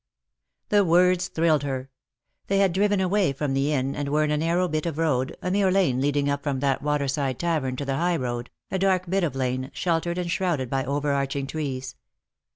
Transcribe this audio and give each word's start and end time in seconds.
The 0.69 0.83
words 0.83 1.27
thrilled 1.27 1.61
her. 1.61 1.91
They 2.47 2.57
had 2.57 2.73
driven 2.73 2.99
away 2.99 3.33
from 3.33 3.53
the 3.53 3.71
inn, 3.71 3.93
and 3.95 4.09
were 4.09 4.23
in 4.23 4.31
a 4.31 4.37
narrow 4.37 4.67
bit 4.67 4.87
of 4.87 4.97
road, 4.97 5.37
a 5.43 5.51
mere 5.51 5.69
lane 5.69 6.01
leading 6.01 6.27
up 6.27 6.41
from 6.41 6.59
that 6.61 6.81
waterside 6.81 7.37
tavern 7.37 7.75
to 7.75 7.85
the 7.85 7.97
high 7.97 8.17
road, 8.17 8.49
a 8.71 8.79
dark 8.79 9.07
bit 9.07 9.23
of 9.23 9.35
lane, 9.35 9.69
shel 9.75 10.01
tered 10.01 10.17
and 10.17 10.31
shrouded 10.31 10.71
by 10.71 10.85
over 10.85 11.11
arching 11.11 11.45
trees. 11.45 11.97